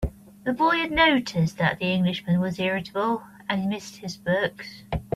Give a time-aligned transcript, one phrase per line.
[0.45, 4.81] The boy had noticed that the Englishman was irritable, and missed his books.